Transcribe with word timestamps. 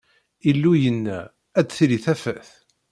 Illu 0.49 0.73
yenna: 0.83 1.19
Ad 1.59 1.65
d-tili 1.67 1.99
tafat! 2.05 2.49